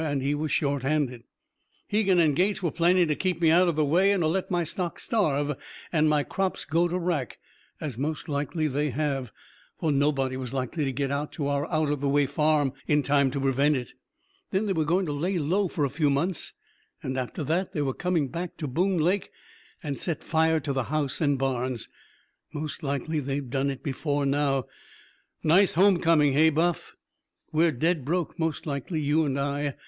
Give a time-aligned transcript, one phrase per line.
[0.03, 1.25] And he was short handed.
[1.87, 4.49] "Hegan and Gates were planning to keep me out of the way and to let
[4.49, 5.55] my stock starve
[5.93, 7.37] and my crops go to wrack
[7.79, 9.31] as most likely they have,
[9.79, 13.29] for nobody was likely to get to our out of the way farm in time
[13.29, 13.89] to prevent it.
[14.49, 16.53] Then they were going to lay low for a few months,
[17.03, 19.29] and after that they were coming back to Boone Lake
[19.83, 21.89] and set fire to the house and barns.
[22.51, 24.65] Most likely they've done it before now.
[25.43, 26.95] Nice home coming, hey, Buff?
[27.51, 29.75] We're dead broke, most likely, you and I.